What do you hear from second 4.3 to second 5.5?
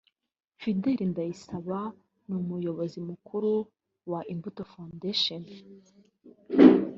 Imbuto Foundation